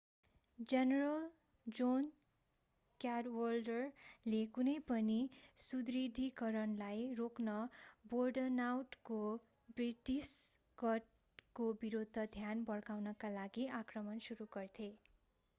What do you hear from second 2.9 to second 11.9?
क्याडवाल्डरले कुनै पनि सुदृढीकरणलाई रोक्न बोर्डनटाउनको ब्रिटिस गढको